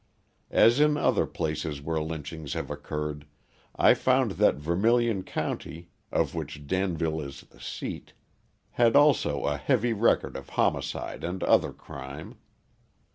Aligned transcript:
As 0.49 0.79
in 0.79 0.97
other 0.97 1.27
places 1.27 1.79
where 1.79 2.01
lynchings 2.01 2.53
have 2.53 2.71
occurred, 2.71 3.27
I 3.75 3.93
found 3.93 4.31
that 4.41 4.55
Vermilion 4.55 5.21
County, 5.21 5.89
of 6.11 6.33
which 6.33 6.65
Danville 6.65 7.21
is 7.21 7.41
the 7.41 7.59
seat, 7.59 8.13
had 8.71 8.95
also 8.95 9.43
a 9.45 9.57
heavy 9.57 9.93
record 9.93 10.35
of 10.35 10.49
homicide 10.57 11.23
and 11.23 11.43
other 11.43 11.71
crime. 11.71 12.37